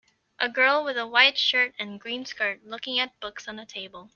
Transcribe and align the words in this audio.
A 0.39 0.49
girl 0.49 0.83
with 0.83 0.97
a 0.97 1.05
white 1.05 1.37
shirt 1.37 1.75
and 1.77 1.99
green 2.01 2.25
skirt 2.25 2.65
looking 2.65 2.97
at 2.97 3.19
books 3.19 3.47
on 3.47 3.59
a 3.59 3.67
table. 3.67 4.09